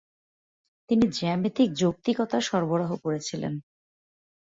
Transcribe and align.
তিনি 0.89 1.05
জ্যামিতিক 1.11 1.69
যৌক্তিকতা 1.73 2.37
সরবরাহ 2.41 2.91
করেছিলেন। 2.95 3.53